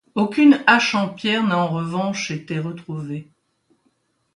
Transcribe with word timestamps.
Aucune 0.15 0.63
hache 0.65 0.95
en 0.95 1.09
pierre 1.09 1.45
n'a 1.45 1.59
en 1.59 1.67
revanche 1.67 2.31
été 2.31 2.57
retrouvée. 2.57 3.27